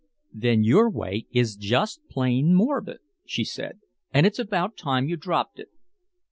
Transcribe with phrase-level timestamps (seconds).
[0.33, 3.81] "Then your way is just plain morbid," she said,
[4.11, 5.69] "and it's about time you dropped it."